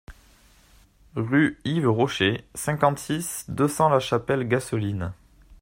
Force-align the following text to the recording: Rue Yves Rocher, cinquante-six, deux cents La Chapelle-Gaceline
Rue 1.15 1.59
Yves 1.63 1.85
Rocher, 1.85 2.43
cinquante-six, 2.55 3.45
deux 3.49 3.67
cents 3.67 3.87
La 3.87 3.99
Chapelle-Gaceline 3.99 5.13